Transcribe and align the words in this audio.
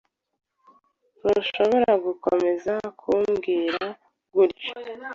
Ntushobora 1.21 1.91
gukomeza 2.05 2.73
kumbwira 2.99 3.85
gutya. 4.35 4.73